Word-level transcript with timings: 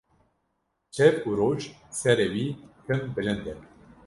Şev 0.95 1.15
û 1.29 1.31
roj 1.39 1.59
serê 1.99 2.27
wî 2.33 2.45
tim 2.85 3.01
bilinde 3.15 3.53